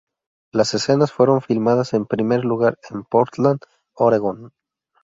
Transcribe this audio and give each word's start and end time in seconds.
Las 0.51 0.73
escenas 0.73 1.11
fueron 1.11 1.43
filmadas 1.43 1.93
en 1.93 2.07
primer 2.07 2.43
lugar 2.43 2.79
en 2.89 3.03
Portland, 3.03 3.59
Oregón. 3.93 4.51